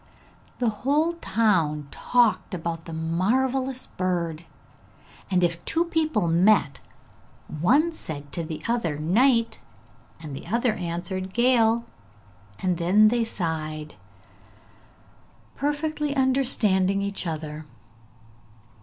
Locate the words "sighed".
13.23-13.93